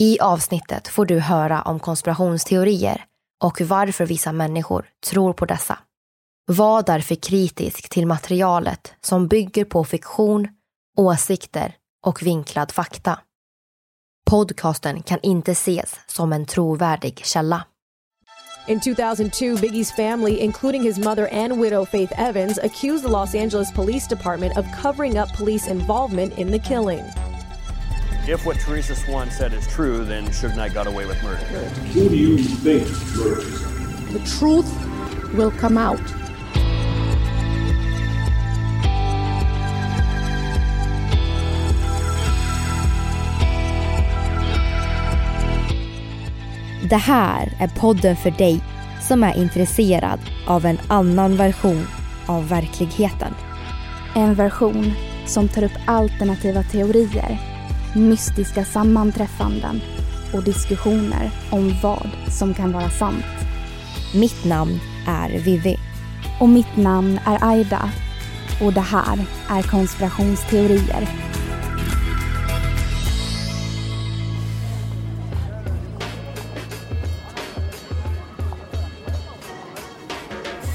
[0.00, 3.04] I avsnittet får du höra om konspirationsteorier
[3.42, 5.78] och varför vissa människor tror på dessa.
[6.46, 10.48] Var därför kritisk till materialet som bygger på fiktion,
[10.96, 11.74] åsikter
[12.06, 13.18] och vinklad fakta.
[14.30, 17.64] Podcasten kan inte ses som en trovärdig källa.
[18.66, 23.72] In 2002, Biggie's family, including his mother and widow Faith Evans, accused the Los Angeles
[23.72, 27.23] Police Department of covering up police involvement in the killing.
[28.26, 31.44] If what Teresa Swan said is true, then Suge Knight got away with murder.
[31.92, 33.44] Who do you think murdered?
[34.12, 34.72] The truth
[35.34, 36.00] will come out.
[46.88, 48.60] Det här är podden för dig
[49.02, 51.86] som är intresserad av en annan version
[52.26, 53.34] av verkligheten.
[54.14, 54.92] En version
[55.26, 57.53] som tar upp alternativa teorier,
[57.94, 59.80] mystiska sammanträffanden
[60.32, 63.24] och diskussioner om vad som kan vara sant.
[64.14, 65.76] Mitt namn är Vivi.
[66.40, 67.90] Och mitt namn är Aida.
[68.62, 71.08] Och det här är konspirationsteorier.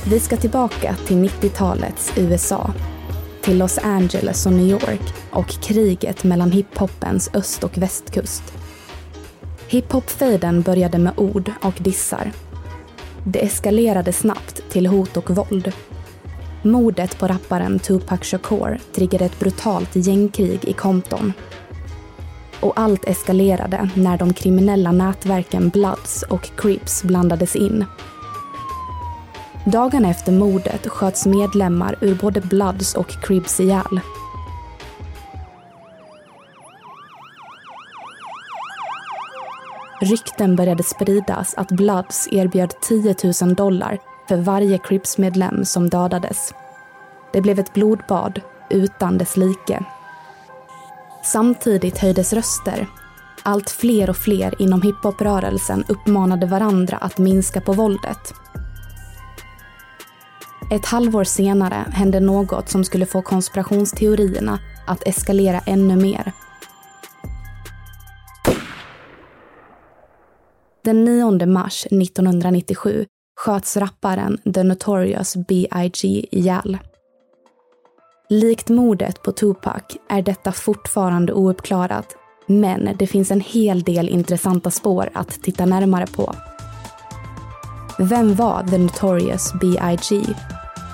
[0.09, 2.73] Vi ska tillbaka till 90-talets USA.
[3.41, 8.43] Till Los Angeles och New York och kriget mellan hiphoppens öst och västkust.
[9.67, 12.31] Hiphop-fejden började med ord och dissar.
[13.23, 15.73] Det eskalerade snabbt till hot och våld.
[16.63, 21.33] Mordet på rapparen Tupac Shakur triggade ett brutalt gängkrig i Compton.
[22.59, 27.85] Och allt eskalerade när de kriminella nätverken Bloods och Crips blandades in
[29.71, 33.99] Dagarna efter mordet sköts medlemmar ur både Bloods och Cribs ihjäl.
[40.01, 46.53] Rykten började spridas att Bloods erbjöd 10 000 dollar för varje Crips-medlem som dödades.
[47.33, 49.83] Det blev ett blodbad utan dess like.
[51.23, 52.87] Samtidigt höjdes röster.
[53.43, 58.33] Allt fler och fler inom hiphoprörelsen uppmanade varandra att minska på våldet.
[60.71, 66.31] Ett halvår senare hände något som skulle få konspirationsteorierna att eskalera ännu mer.
[70.83, 73.05] Den 9 mars 1997
[73.39, 76.25] sköts rapparen The Notorious B.I.G.
[76.31, 76.77] ihjäl.
[78.29, 82.15] Likt mordet på Tupac är detta fortfarande ouppklarat,
[82.47, 86.35] men det finns en hel del intressanta spår att titta närmare på.
[88.01, 90.25] Vem var The Notorious B.I.G?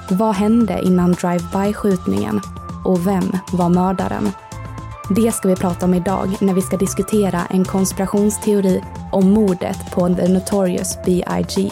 [0.09, 2.41] Vad hände innan drive-by-skjutningen?
[2.85, 4.31] Och vem var mördaren?
[5.09, 10.15] Det ska vi prata om idag när vi ska diskutera en konspirationsteori om mordet på
[10.15, 11.71] The Notorious B.I.G.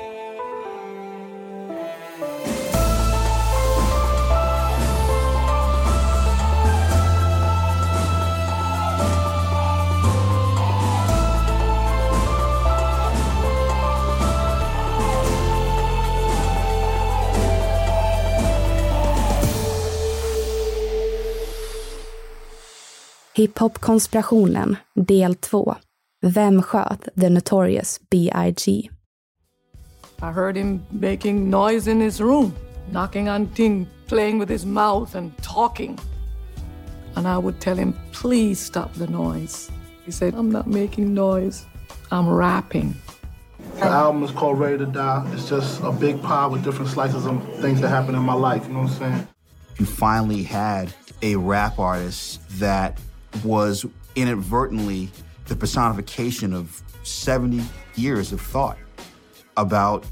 [23.33, 25.75] Hiphop-konspirationen, del 2.
[26.21, 28.89] Vem sköt The Notorious B.I.G.?
[30.21, 32.53] I heard him making noise in his room,
[32.91, 35.97] knocking on things, playing with his mouth and talking.
[37.15, 39.71] And I would tell him, please stop the noise.
[40.05, 41.65] He said, I'm not making noise,
[42.11, 42.95] I'm rapping.
[43.75, 45.31] The album is called Ready to Die.
[45.33, 48.67] It's just a big pie with different slices of things that happen in my life,
[48.67, 49.27] you know what I'm saying?
[49.79, 52.99] You finally had a rap artist that
[53.43, 53.85] was
[54.15, 55.09] inadvertently
[55.45, 57.63] the personification of 70
[57.95, 58.77] years of thought
[59.57, 60.05] about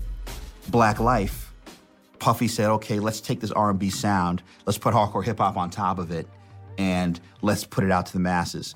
[0.69, 1.53] black life.
[2.19, 5.99] Puffy said, okay, let's take this R&B sound, let's put hardcore hip hop on top
[5.99, 6.27] of it,
[6.77, 8.75] and let's put it out to the masses.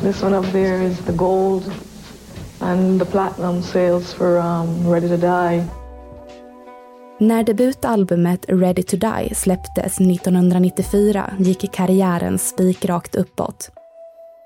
[0.00, 1.72] This one up there is the gold
[2.60, 5.68] and the platinum sales for um, Ready to Die.
[7.20, 13.70] När debutalbumet Ready to Die släpptes 1994 gick karriären spikrakt uppåt.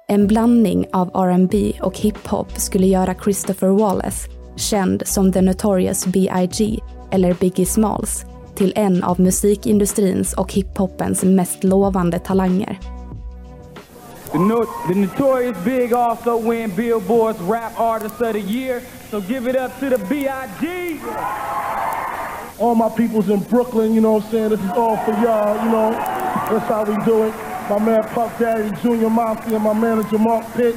[0.09, 6.79] En blandning av R&B och hiphop skulle göra Christopher Wallace, känd som The Notorious B.I.G.
[7.11, 8.25] eller Biggie Smalls,
[8.55, 12.79] till en av musikindustrins och hiphopens mest lovande talanger.
[14.33, 18.81] The, no the Notorious Big also win Billboard's Rap Artist of the Year,
[19.11, 20.99] so give it up to the B.I.G.
[22.63, 24.51] All my peoples in Brooklyn, you know what I'm saying?
[24.51, 25.91] This is all for y'all, you know?
[25.91, 27.35] That's how we do it.
[27.69, 30.77] My man Puff Daddy, Junior Mafia, my manager Mark Pitt,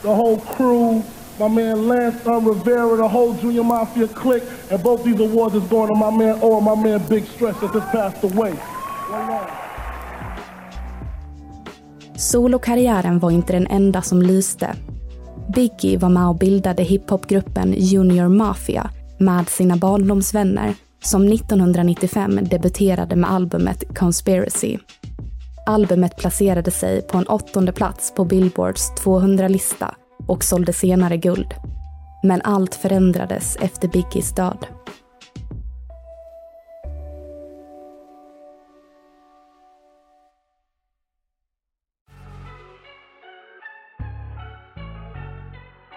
[0.00, 1.02] the whole crew,
[1.40, 5.64] my man Lance um, Rivera, the whole Junior Mafia clique, and both these awards is
[5.64, 8.54] going to my man or my man Big Stretch that just passed away.
[12.16, 14.74] Solokarriären var inte den enda som lyste.
[15.54, 23.30] Biggie var med och bildade hiphopgruppen Junior Mafia med sina barndomsvänner som 1995 debuterade med
[23.30, 24.78] albumet Conspiracy.
[25.66, 29.94] Albumet placerade sig på en åttonde plats på Billboards 200-lista
[30.26, 31.54] och sålde senare guld.
[32.22, 34.66] Men allt förändrades efter Biggies död.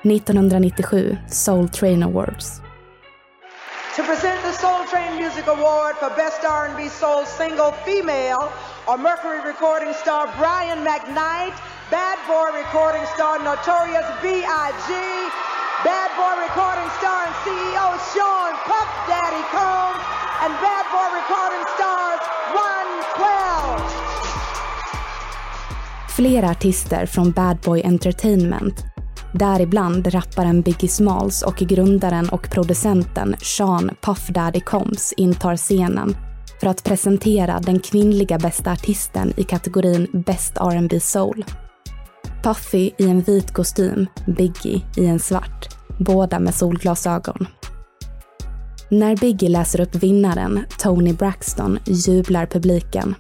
[0.03, 2.61] –1997 Soul Train Awards.
[3.95, 4.30] To present
[5.41, 8.53] Music Award for Best R&B Soul Single Female
[8.87, 11.57] are Mercury recording star Brian McKnight,
[11.89, 14.93] Bad Boy recording star Notorious B.I.G.,
[15.81, 20.05] Bad Boy recording star and CEO Sean Puff Daddy Combs,
[20.45, 22.21] and Bad Boy recording stars
[22.53, 23.81] 112.
[26.09, 28.90] Flera artister från Bad Boy Entertainment
[29.33, 36.15] Däribland rapparen Biggie Smalls och grundaren och producenten Sean Puff Daddy Combs intar scenen
[36.59, 41.45] för att presentera den kvinnliga bästa artisten i kategorin Best R&B Soul.
[42.43, 45.67] Puffy i en vit kostym, Biggie i en svart,
[45.99, 47.47] båda med solglasögon.
[48.89, 53.15] När Biggie läser upp vinnaren, Tony Braxton, jublar publiken.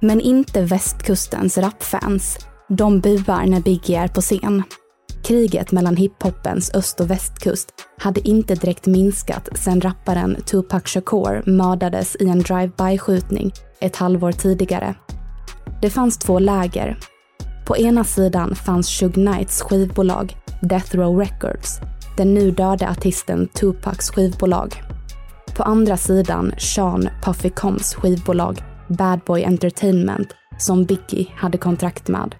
[0.00, 2.38] Men inte västkustens rapfans.
[2.68, 4.62] De buar när Biggie är på scen.
[5.24, 12.16] Kriget mellan hiphopens öst och västkust hade inte direkt minskat sedan rapparen Tupac Shakur mördades
[12.20, 14.94] i en drive-by-skjutning ett halvår tidigare.
[15.82, 16.98] Det fanns två läger.
[17.66, 21.80] På ena sidan fanns Shug Knights skivbolag, Death Row Records,
[22.16, 24.82] den nu döde artisten Tupacs skivbolag.
[25.56, 32.34] På andra sidan Sean Puffy Combs skivbolag, Bad Boy Entertainment, som Biggie hade kontrakt med.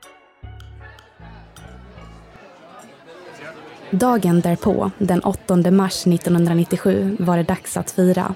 [3.93, 8.35] Dagen därpå, den 8 mars 1997, var det dags att fira.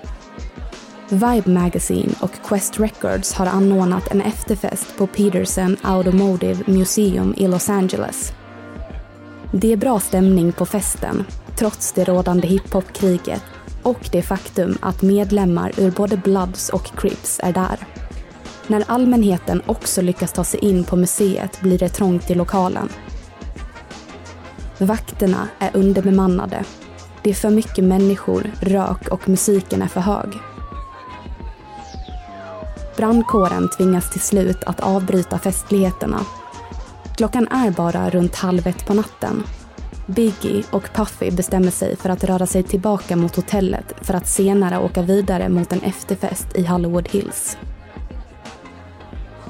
[1.09, 7.69] Vibe Magazine och Quest Records har anordnat en efterfest på Peterson Automotive Museum i Los
[7.69, 8.33] Angeles.
[9.53, 11.25] Det är bra stämning på festen,
[11.59, 13.43] trots det rådande hiphopkriget
[13.83, 17.79] och det faktum att medlemmar ur både Bloods och Crips är där.
[18.67, 22.89] När allmänheten också lyckas ta sig in på museet blir det trångt i lokalen
[24.79, 26.65] Vakterna är underbemannade.
[27.23, 30.29] Det är för mycket människor, rök och musiken är för hög.
[32.97, 36.21] Brandkåren tvingas till slut att avbryta festligheterna.
[37.17, 39.43] Klockan är bara runt halv ett på natten.
[40.07, 44.79] Biggie och Puffy bestämmer sig för att röra sig tillbaka mot hotellet för att senare
[44.79, 47.57] åka vidare mot en efterfest i Hollywood Hills.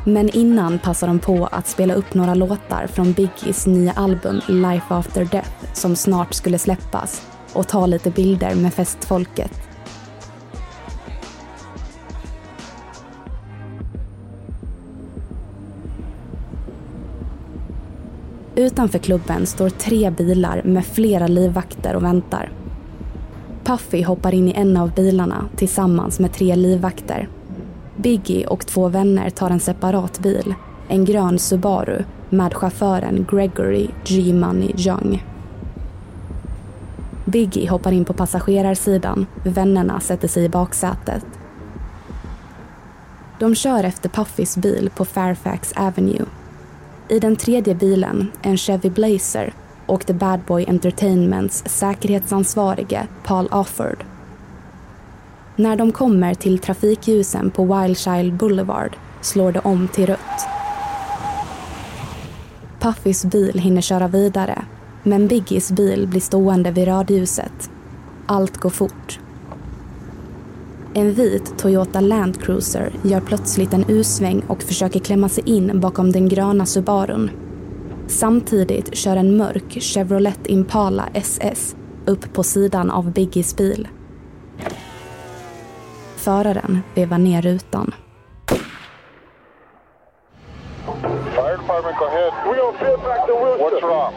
[0.08, 4.94] Men innan passar de på att spela upp några låtar från Biggies nya album Life
[4.94, 9.52] After Death som snart skulle släppas och ta lite bilder med festfolket.
[18.54, 22.52] Utanför klubben står tre bilar med flera livvakter och väntar.
[23.64, 27.28] Puffy hoppar in i en av bilarna tillsammans med tre livvakter.
[27.96, 30.54] Biggie och två vänner tar en separat bil,
[30.88, 34.32] en grön Subaru med chauffören Gregory G.
[34.32, 35.24] Money Young.
[37.24, 41.26] Biggie hoppar in på passagerarsidan, vännerna sätter sig i baksätet.
[43.38, 46.26] De kör efter Puffys bil på Fairfax Avenue
[47.08, 49.52] i den tredje bilen, en Chevy Blazer,
[49.86, 54.04] åkte Bad Boy Entertainments säkerhetsansvarige Paul Offord.
[55.58, 60.48] När de kommer till trafikljusen på Wildchild Boulevard slår det om till rött.
[62.80, 64.64] Puffys bil hinner köra vidare,
[65.02, 67.70] men Biggies bil blir stående vid rödljuset.
[68.26, 69.20] Allt går fort.
[70.94, 76.12] En vit Toyota Land Cruiser gör plötsligt en U-sväng och försöker klämma sig in bakom
[76.12, 77.30] den gröna Subarun.
[78.06, 83.88] Samtidigt kör en mörk Chevrolet Impala SS upp på sidan av Biggies bil.
[86.26, 87.94] Föraren vevar ner rutan.
[91.36, 92.32] Fire department, go ahead.
[92.50, 93.64] We on Fairfax and Wilshire.
[93.64, 94.12] What's wrong?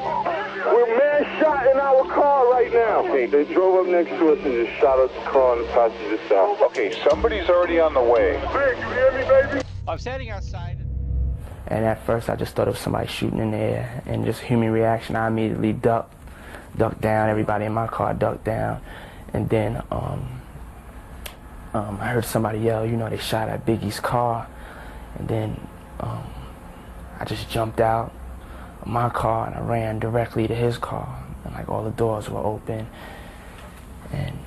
[0.73, 2.95] We're man shot in our car right now.
[3.05, 5.71] Okay, they drove up next to us and just shot us the car and the
[5.71, 6.61] passenger side.
[6.69, 8.29] Okay, somebody's already on the way.
[8.53, 9.61] Big, you hear me, baby?
[9.87, 10.77] I'm standing outside.
[11.67, 14.41] And at first, I just thought it was somebody shooting in the air, and just
[14.41, 15.15] human reaction.
[15.15, 16.15] I immediately ducked,
[16.75, 17.29] ducked down.
[17.29, 18.81] Everybody in my car ducked down,
[19.31, 20.38] and then um,
[21.73, 22.85] um, I heard somebody yell.
[22.85, 24.47] You know, they shot at Biggie's car,
[25.17, 25.67] and then
[25.99, 26.23] um,
[27.19, 28.13] I just jumped out
[28.81, 31.23] of my car and I ran directly to his car.
[31.43, 32.87] And like all the doors were open.
[34.11, 34.37] And,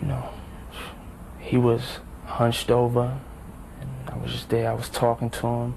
[0.00, 0.28] you know,
[1.38, 3.18] he was hunched over.
[3.80, 4.70] And I was just there.
[4.70, 5.74] I was talking to him.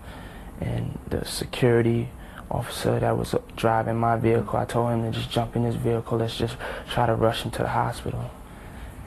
[0.60, 2.10] And the security
[2.50, 6.18] officer that was driving my vehicle, I told him to just jump in his vehicle.
[6.18, 6.58] Let's just
[6.90, 8.32] try to rush him to the hospital.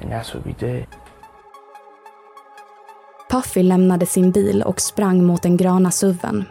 [0.00, 0.86] And that's what we did.
[3.30, 6.44] Puffy lämnade sin bil och sprang mot den gröna suven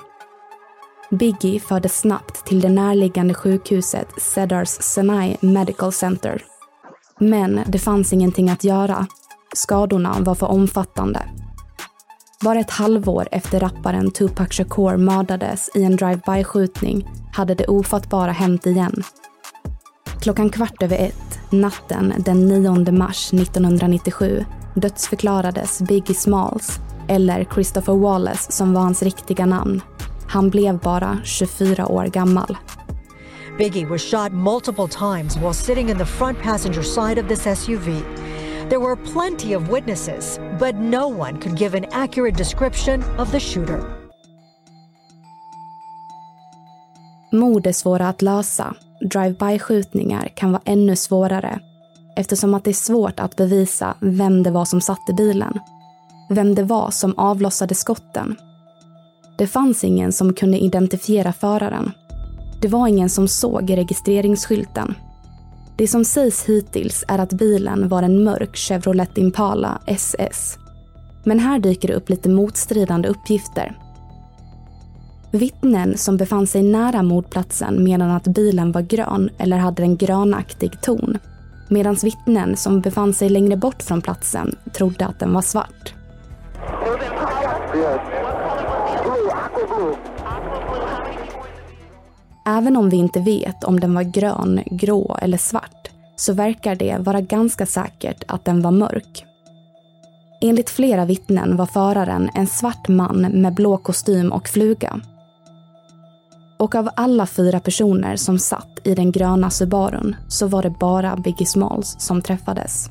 [1.12, 6.44] Biggie fördes snabbt till det närliggande sjukhuset Cedars Sinai Medical Center.
[7.20, 9.08] Men det fanns ingenting att göra.
[9.54, 11.22] Skadorna var för omfattande.
[12.42, 18.66] Bara ett halvår efter rapparen Tupac Shakur mördades i en drive-by-skjutning hade det ofattbara hänt
[18.66, 19.04] igen.
[20.22, 28.52] Klockan kvart över ett, natten den 9 mars 1997, dödsförklarades Biggie Smalls, eller Christopher Wallace
[28.52, 29.82] som var hans riktiga namn,
[30.28, 32.58] Han blev bara 24 år gammal.
[33.58, 38.02] Biggie was shot multiple times while sitting in the front passenger side of this SUV.
[38.70, 43.40] There were plenty of witnesses, but no one could give an accurate description of the
[43.40, 43.84] shooter.
[47.32, 48.76] Mord är svåra att lösa.
[49.02, 51.60] Drive-by-skjutningar kan vara ännu svårare
[52.16, 55.60] eftersom att det är svårt att bevisa vem det var som satte bilen.
[56.30, 58.36] Vem det var som avlossade skotten
[59.38, 61.92] det fanns ingen som kunde identifiera föraren.
[62.62, 64.96] Det var ingen som såg registreringsskylten.
[65.78, 70.58] Det som sägs hittills är att bilen var en mörk Chevrolet Impala SS.
[71.24, 73.78] Men här dyker det upp lite motstridande uppgifter.
[75.32, 80.82] Vittnen som befann sig nära mordplatsen menade att bilen var grön eller hade en grönaktig
[80.82, 81.18] ton.
[81.68, 85.94] Medan vittnen som befann sig längre bort från platsen trodde att den var svart.
[92.48, 96.98] Även om vi inte vet om den var grön, grå eller svart så verkar det
[97.00, 99.26] vara ganska säkert att den var mörk.
[100.42, 105.00] Enligt flera vittnen var föraren en svart man med blå kostym och fluga.
[106.58, 111.16] Och av alla fyra personer som satt i den gröna Subarun så var det bara
[111.16, 112.90] Biggie Smalls som träffades.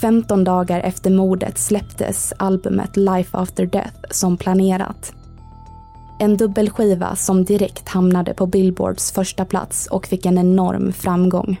[0.00, 5.12] 15 dagar efter mordet släpptes albumet Life After Death som planerat
[6.18, 11.60] en dubbelskiva som direkt hamnade på Billboards första plats och fick en enorm framgång.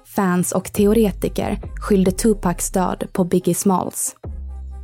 [0.15, 4.15] fans och teoretiker skyllde Tupacs död på Biggie Smalls.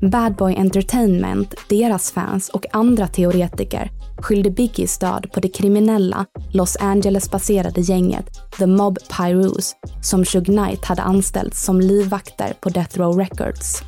[0.01, 6.77] Bad Boy Entertainment, deras fans och andra teoretiker skyllde Biggies död på det kriminella Los
[6.79, 8.25] Angeles-baserade gänget
[8.57, 13.81] The Mob Pyros som Shug Knight hade anställt som livvakter på Death Row Records.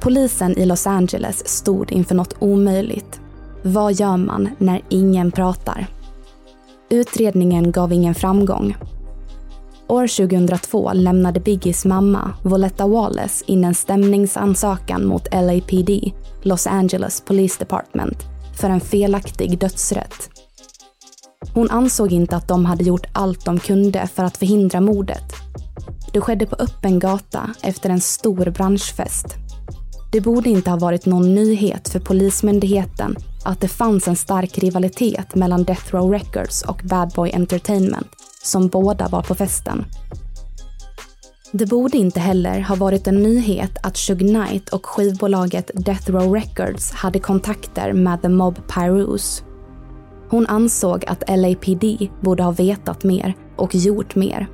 [0.00, 3.20] Polisen i Los Angeles stod inför något omöjligt.
[3.62, 5.99] Vad gör man när ingen pratar?
[6.92, 8.76] Utredningen gav ingen framgång.
[9.88, 15.90] År 2002 lämnade Biggies mamma, Voletta Wallace, in en stämningsansökan mot LAPD,
[16.42, 18.16] Los Angeles Police Department,
[18.60, 20.30] för en felaktig dödsrätt.
[21.54, 25.34] Hon ansåg inte att de hade gjort allt de kunde för att förhindra mordet.
[26.12, 29.39] Det skedde på öppen gata efter en stor branschfest.
[30.12, 35.34] Det borde inte ha varit någon nyhet för Polismyndigheten att det fanns en stark rivalitet
[35.34, 38.08] mellan Death Row Records och Bad Boy Entertainment,
[38.42, 39.84] som båda var på festen.
[41.52, 46.34] Det borde inte heller ha varit en nyhet att Shug Knight och skivbolaget Death Row
[46.34, 49.42] Records hade kontakter med The Mob Pyrus.
[50.28, 51.84] Hon ansåg att LAPD
[52.20, 54.46] borde ha vetat mer och gjort mer.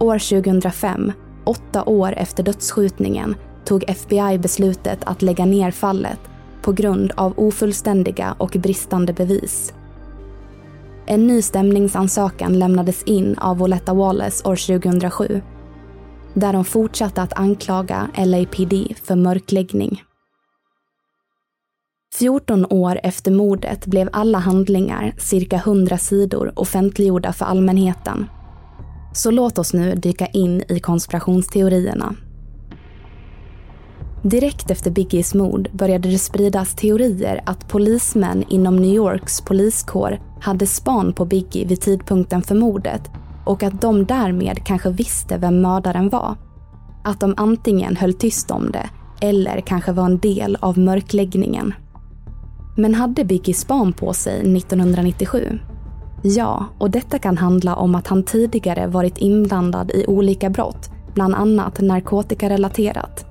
[0.00, 1.12] År 2005,
[1.44, 3.34] åtta år efter dödsskjutningen,
[3.68, 6.20] tog FBI beslutet att lägga ner fallet
[6.62, 9.72] på grund av ofullständiga och bristande bevis.
[11.06, 15.42] En ny stämningsansökan lämnades in av Voletta Wallace år 2007
[16.34, 20.02] där de fortsatte att anklaga LAPD för mörkläggning.
[22.14, 28.26] 14 år efter mordet blev alla handlingar, cirka 100 sidor, offentliggjorda för allmänheten.
[29.14, 32.14] Så låt oss nu dyka in i konspirationsteorierna.
[34.22, 40.66] Direkt efter Biggies mord började det spridas teorier att polismän inom New Yorks poliskår hade
[40.66, 43.10] span på Biggie vid tidpunkten för mordet
[43.44, 46.36] och att de därmed kanske visste vem mördaren var.
[47.04, 51.74] Att de antingen höll tyst om det eller kanske var en del av mörkläggningen.
[52.76, 55.58] Men hade Biggie span på sig 1997?
[56.22, 61.34] Ja, och detta kan handla om att han tidigare varit inblandad i olika brott, bland
[61.34, 63.27] annat narkotikarelaterat.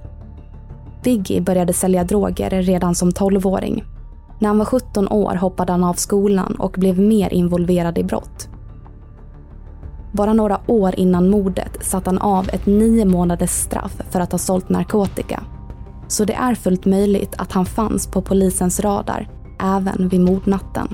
[1.07, 3.83] Biggie började sälja droger redan som 12-åring.
[4.39, 8.49] När han var 17 år hoppade han av skolan och blev mer involverad i brott.
[10.11, 14.39] Bara några år innan mordet satt han av ett nio månaders straff för att ha
[14.39, 15.43] sålt narkotika.
[16.07, 20.87] Så det är fullt möjligt att han fanns på polisens radar även vid mordnatten.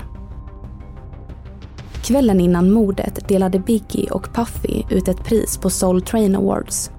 [2.02, 6.90] Kvällen innan mordet delade Biggie och Puffy ut ett pris på Soul Train Awards.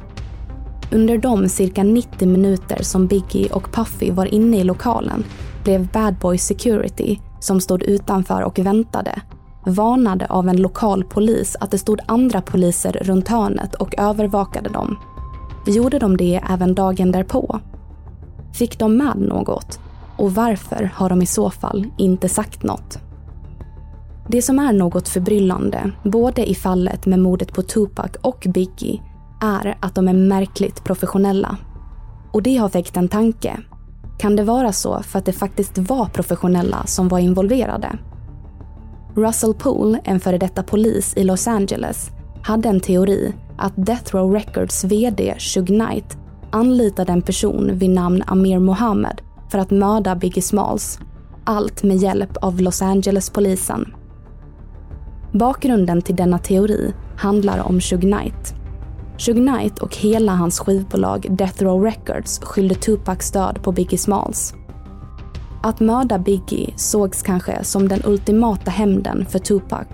[0.92, 5.24] Under de cirka 90 minuter som Biggie och Puffy var inne i lokalen
[5.64, 9.22] blev Bad Boy Security, som stod utanför och väntade,
[9.66, 14.98] varnade av en lokal polis att det stod andra poliser runt hörnet och övervakade dem.
[15.68, 17.60] Gjorde de det även dagen därpå?
[18.54, 19.80] Fick de med något?
[20.18, 23.00] Och varför har de i så fall inte sagt något?
[24.30, 29.02] Det som är något förbryllande, både i fallet med mordet på Tupac och Biggie,
[29.42, 31.58] är att de är märkligt professionella.
[32.32, 33.60] Och det har väckt en tanke.
[34.18, 37.98] Kan det vara så för att det faktiskt var professionella som var involverade?
[39.16, 42.12] Russell Poole, en före detta polis i Los Angeles,
[42.44, 46.18] hade en teori att Death Row Records VD Shug Knight
[46.52, 49.22] anlitade en person vid namn Amir Mohammed
[49.52, 51.00] för att mörda Biggie Smalls.
[51.44, 53.94] Allt med hjälp av Los Angeles-polisen.
[55.32, 58.56] Bakgrunden till denna teori handlar om Shug Knight.
[59.18, 64.54] Suge Knight och hela hans skivbolag Death Row Records skyllde Tupacs död på Biggie Smalls.
[65.64, 69.88] Att mörda Biggie sågs kanske som den ultimata hämnden för Tupac.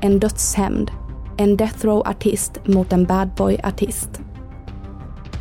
[0.00, 0.90] En dödshämnd.
[1.36, 4.20] En Death Row-artist mot en bad boy-artist.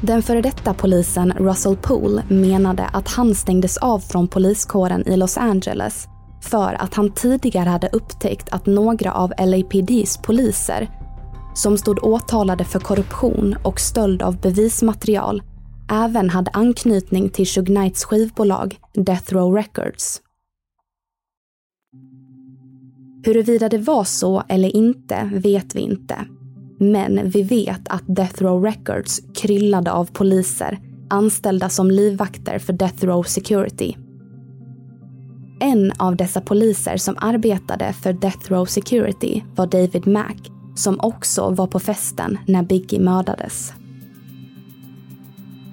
[0.01, 5.37] Den före detta polisen Russell Poole menade att han stängdes av från poliskåren i Los
[5.37, 6.07] Angeles
[6.41, 10.89] för att han tidigare hade upptäckt att några av LAPDs poliser
[11.59, 15.41] som stod åtalade för korruption och stöld av bevismaterial
[15.91, 20.21] även hade anknytning till Shug Knights skivbolag Death Row Records.
[23.25, 26.15] Huruvida det var så eller inte vet vi inte.
[26.79, 33.05] Men vi vet att Death Row Records kryllade av poliser anställda som livvakter för Death
[33.05, 33.95] Row Security.
[35.59, 41.49] En av dessa poliser som arbetade för Death Row Security var David Mack som också
[41.49, 43.73] var på festen när Biggie mördades.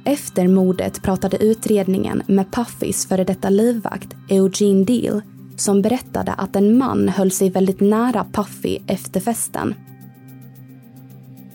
[0.05, 5.23] Efter mordet pratade utredningen med Puffys före detta livvakt Eugene Deal
[5.57, 9.75] som berättade att en man höll sig väldigt nära Puffy efter festen.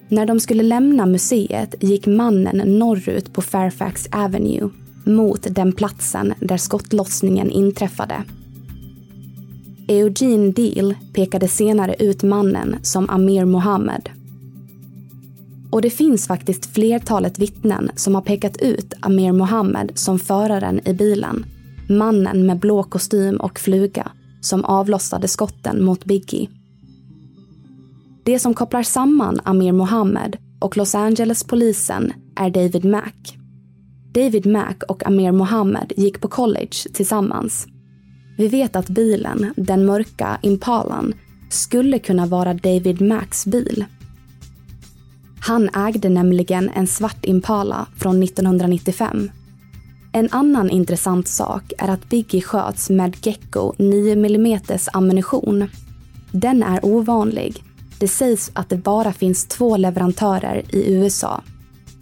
[0.07, 4.69] När de skulle lämna museet gick mannen norrut på Fairfax Avenue
[5.05, 8.23] mot den platsen där skottlossningen inträffade.
[9.87, 14.09] Eugene Deal pekade senare ut mannen som Amir Mohammed.
[15.71, 20.93] Och det finns faktiskt flertalet vittnen som har pekat ut Amir Mohammed som föraren i
[20.93, 21.45] bilen.
[21.89, 26.49] Mannen med blå kostym och fluga som avlossade skotten mot Biggie.
[28.23, 33.37] Det som kopplar samman Amir Mohammed och Los Angeles-polisen är David Mack.
[34.13, 37.67] David Mack och Amir Mohammed gick på college tillsammans.
[38.41, 41.13] Vi vet att bilen, den mörka Impalan,
[41.49, 43.85] skulle kunna vara David Max bil.
[45.39, 49.29] Han ägde nämligen en svart Impala från 1995.
[50.11, 54.59] En annan intressant sak är att Biggie sköts med Gecko 9 mm
[54.93, 55.67] ammunition.
[56.31, 57.63] Den är ovanlig.
[57.99, 61.41] Det sägs att det bara finns två leverantörer i USA.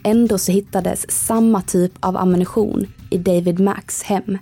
[0.03, 4.37] Ändå så hittades samma typ av ammunition i David Max hem.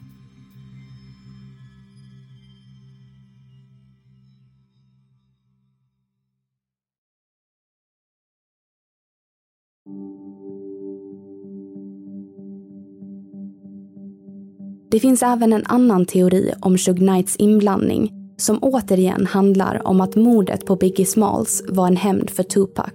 [14.98, 20.16] Det finns även en annan teori om Shug Knights inblandning som återigen handlar om att
[20.16, 22.94] mordet på Biggie Smalls var en hämnd för Tupac.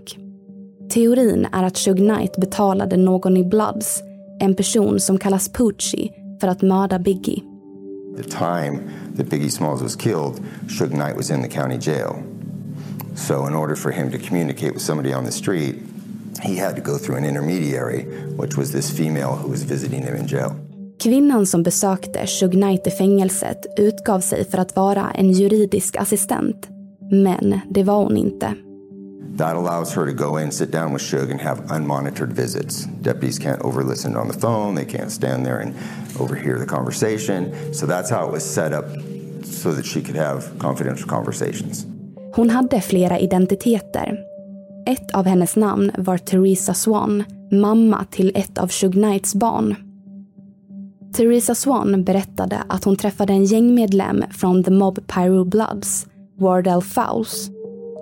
[0.91, 4.03] Teorin är att Shug Knight betalade någon i Bloods,
[4.41, 7.43] en person som kallas Poochie, för att mörda Biggie.
[8.17, 8.79] The time
[9.17, 12.15] that Biggie Smalls was killed, Shug Knight was in the county jail.
[13.15, 15.75] So in order for him to communicate with somebody on the street,
[16.43, 18.05] he had to go through an intermediary,
[18.37, 20.62] which was this female who was visiting him in jail.
[21.03, 26.69] Kvinnan som besökte Shug Knight i fängelset utgav sig för att vara en juridisk assistent.
[27.11, 28.55] Men det var hon inte.
[29.39, 32.87] That allows her to go in, sit down with Shug and have unmonitored visits.
[33.01, 35.75] Deputies can't overlisten on the phone, they can't stand there and
[36.21, 37.45] overhear the conversation.
[37.75, 38.85] So that's how it was set up
[39.45, 41.87] so that she could have confidential conversations.
[42.35, 44.19] Hon hade flera identiteter.
[44.87, 49.92] Ett av hennes namn var Theresa Swan, mamma till ett av Shug Knights barn.
[51.13, 56.07] Theresa Swan berättade att hon träffade en gängmedlem från The Mob Pyro Bloods,
[56.39, 57.51] Wardell Fowles,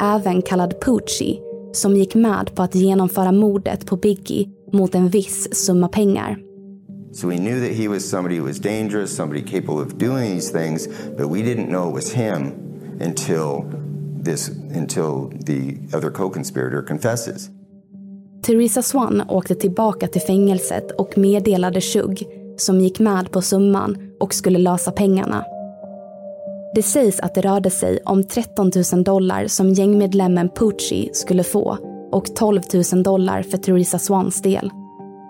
[0.01, 1.41] även kallad Poochie,
[1.73, 6.39] som gick med på att genomföra mordet på Biggie mot en viss summa pengar.
[7.13, 10.53] So we knew that he was somebody who was dangerous, somebody capable of doing these
[10.53, 12.53] things, but we didn't know it was him
[13.01, 13.65] until
[14.25, 17.51] this until the other co-conspirator confesses.
[18.43, 24.35] Theresa Swan åkte tillbaka till fängelset och meddelade Shug som gick med på summan och
[24.35, 25.45] skulle lösa pengarna.
[26.75, 31.79] Det sägs att det rörde sig om 13 000 dollar som gängmedlemmen Pucci skulle få
[32.13, 34.71] och 12 000 dollar för Theresa Swans del.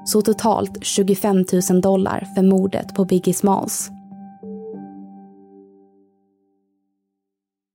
[0.04, 3.90] Så totalt 25 000 dollar för mordet på Biggie Smalls.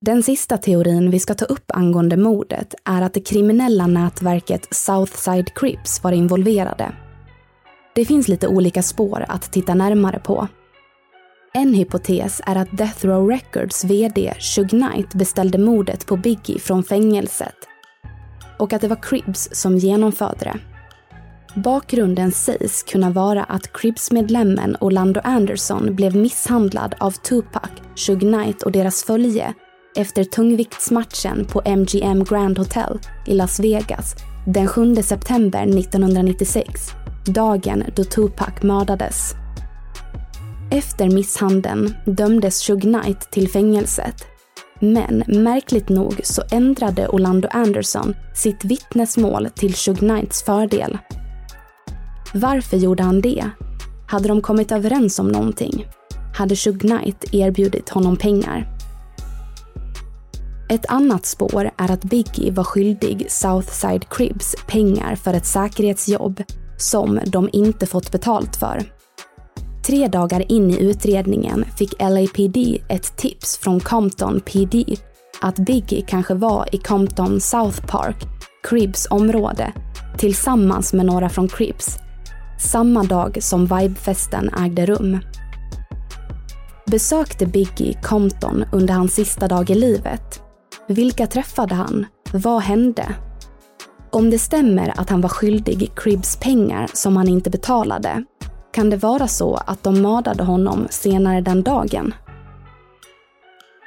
[0.06, 5.54] Den sista teorin vi ska ta upp angående mordet är att det kriminella nätverket Southside
[5.56, 7.05] Crips var involverade.
[7.96, 10.48] Det finns lite olika spår att titta närmare på.
[11.54, 16.84] En hypotes är att Death Row Records VD Shug Knight beställde mordet på Biggie från
[16.84, 17.56] fängelset
[18.60, 20.60] och att det var Cribs som genomförde det.
[21.62, 28.72] Bakgrunden sägs kunna vara att Cribs-medlemmen Orlando Anderson blev misshandlad av Tupac, Shug Knight och
[28.72, 29.54] deras följe
[29.96, 34.16] efter tungviktsmatchen på MGM Grand Hotel i Las Vegas
[34.48, 39.36] den 7 september 1996, dagen då Tupac mördades.
[40.72, 44.26] Efter misshandeln dömdes Shug Knight till fängelset.
[44.80, 50.98] Men märkligt nog så ändrade Orlando Anderson sitt vittnesmål till Shug Knights fördel.
[52.34, 53.50] Varför gjorde han det?
[54.08, 55.86] Hade de kommit överens om någonting?
[56.36, 58.76] Hade Shug Knight erbjudit honom pengar?
[60.70, 66.44] Ett annat spår är att Biggie var skyldig Southside Cribs pengar för ett säkerhetsjobb
[66.78, 68.84] som de inte fått betalt för.
[69.86, 72.58] Tre dagar in i utredningen fick LAPD
[72.90, 74.86] ett tips från Compton PD
[75.42, 78.16] att Biggie kanske var i Compton South Park,
[78.64, 79.74] Cribs område,
[80.18, 81.98] tillsammans med några från Cribs,
[82.60, 85.20] samma dag som Vibefesten ägde rum.
[86.86, 90.42] Besökte Biggie Compton under hans sista dag i livet?
[90.88, 92.06] Vilka träffade han?
[92.34, 93.16] Vad hände?
[94.16, 98.24] Om det stämmer att han var skyldig Cribs pengar som han inte betalade
[98.74, 102.14] kan det vara så att de mördade honom senare den dagen?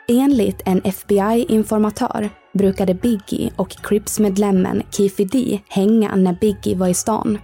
[0.08, 7.38] Enligt en FBI-informatör brukade Biggie och Crips-medlemmen Keefe D hänga när Biggie var i stan.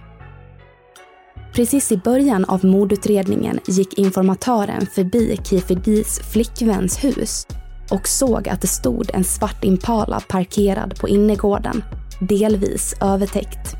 [1.53, 7.47] Precis i början av mordutredningen gick informatören förbi Keefe Ds flickväns hus
[7.91, 11.83] och såg att det stod en svart Impala parkerad på innergården,
[12.19, 13.75] delvis övertäckt.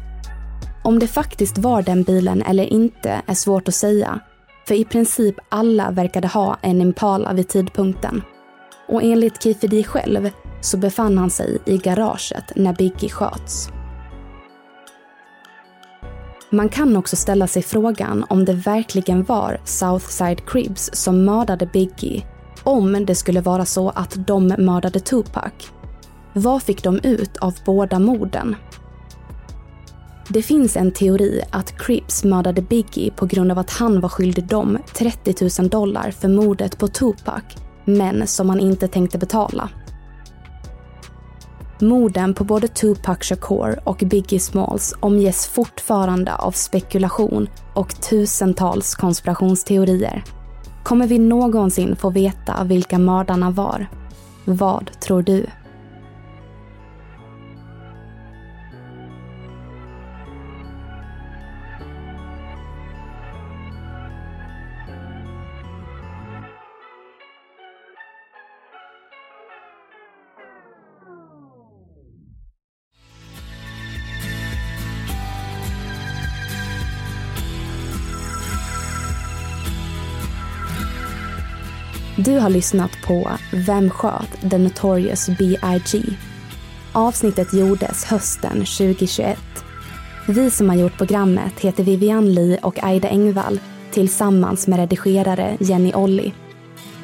[0.84, 4.20] Om det faktiskt var den bilen eller inte är svårt att säga,
[4.68, 8.22] för i princip alla verkade ha en Impala vid tidpunkten.
[8.88, 10.30] Och enligt Kifedi själv
[10.62, 13.70] så befann han sig i garaget när Biggie sköts.
[16.50, 22.24] Man kan också ställa sig frågan om det verkligen var Southside Cribs som mördade Biggie
[22.66, 25.54] om det skulle vara så att de mördade Tupac.
[26.38, 28.56] Vad fick de ut av båda morden?
[30.30, 34.48] Det finns en teori att Cripps mördade Biggie på grund av att han var skyldig
[34.48, 37.44] dem 30 000 dollar för mordet på Tupac,
[37.86, 39.70] men som han inte tänkte betala.
[41.80, 50.24] Morden på både Tupac Shakur och Biggie Smalls omges fortfarande av spekulation och tusentals konspirationsteorier.
[50.84, 53.88] Kommer vi någonsin få veta vilka mördarna var?
[54.46, 55.46] Vad tror du?
[82.26, 86.04] Du har lyssnat på Vem sköt The Notorious B.I.G.
[86.94, 89.38] Avsnittet gjordes hösten 2021.
[90.28, 93.60] Vi som har gjort programmet heter Vivian Lee och Aida Engvall
[93.92, 96.34] tillsammans med redigerare Jenny Olli.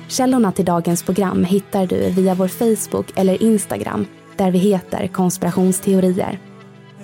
[0.07, 4.05] Källorna till dagens program hittar du via vår Facebook eller Instagram
[4.37, 6.39] där vi heter konspirationsteorier.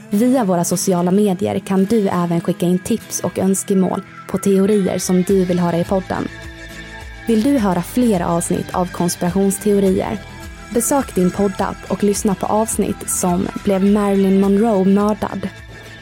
[0.10, 5.21] Via våra sociala medier kan du även skicka in tips och önskemål på teorier som
[5.23, 6.27] du vill höra i podden.
[7.28, 10.18] Vill du höra fler avsnitt av konspirationsteorier?
[10.74, 15.50] Besök din poddapp och lyssna på avsnitt som Blev Marilyn Monroe mördad?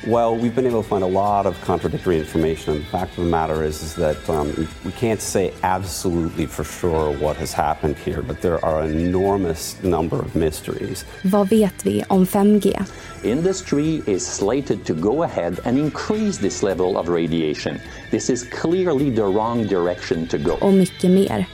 [0.08, 2.78] Well, we've been able to find a lot of contradictory information.
[2.78, 7.12] The fact of the matter is, is that um, we can't say absolutely for sure
[7.18, 11.06] what has happened here, but there are an enormous number of mysteries.
[11.24, 12.86] Vad vet vi om 5G?
[13.24, 17.80] Industry is slated to go ahead and increase this level of radiation.
[18.12, 20.58] This is clearly the wrong direction to go.
[20.62, 21.46] Och mycket mer.